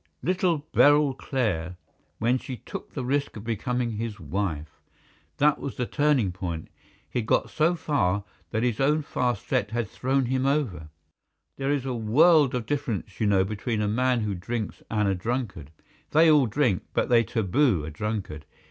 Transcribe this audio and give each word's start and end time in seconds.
"Little 0.23 0.65
Beryl 0.73 1.13
Clare, 1.13 1.77
when 2.17 2.39
she 2.39 2.57
took 2.57 2.95
the 2.95 3.05
risk 3.05 3.37
of 3.37 3.43
becoming 3.43 3.91
his 3.91 4.19
wife. 4.19 4.81
That 5.37 5.59
was 5.59 5.75
the 5.75 5.85
turning 5.85 6.31
point. 6.31 6.69
He 7.07 7.19
had 7.19 7.27
got 7.27 7.51
so 7.51 7.75
far 7.75 8.23
that 8.49 8.63
his 8.63 8.79
own 8.79 9.03
fast 9.03 9.47
set 9.47 9.69
had 9.69 9.87
thrown 9.87 10.25
him 10.25 10.47
over. 10.47 10.89
There 11.57 11.69
is 11.71 11.85
a 11.85 11.93
world 11.93 12.55
of 12.55 12.65
difference, 12.65 13.19
you 13.19 13.27
know, 13.27 13.43
between 13.43 13.79
a 13.79 13.87
man 13.87 14.21
who 14.21 14.33
drinks 14.33 14.81
and 14.89 15.07
a 15.07 15.13
drunkard. 15.13 15.69
They 16.09 16.31
all 16.31 16.47
drink, 16.47 16.81
but 16.95 17.07
they 17.09 17.23
taboo 17.23 17.85
a 17.85 17.91
drunkard. 17.91 18.47